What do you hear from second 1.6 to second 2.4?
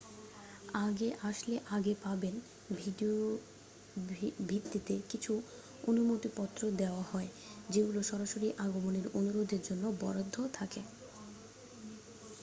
আগে পাবেন